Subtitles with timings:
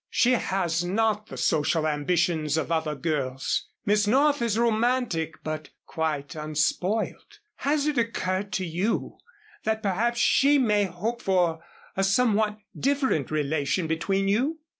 [0.09, 3.67] She has not the social ambitions of other girls.
[3.85, 7.37] Miss North is romantic but quite unspoiled.
[7.57, 9.19] Has it occurred to you
[9.63, 11.63] that perhaps she may hope for
[11.95, 14.57] a somewhat different relation between you?"